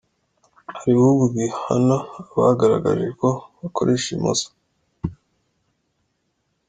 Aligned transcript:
Hari 0.77 0.89
ibihugu 0.93 1.23
bihana 1.33 1.95
abagaragaje 2.35 3.07
ko 3.19 3.27
bakoresha 3.59 4.07
imoso. 4.15 4.47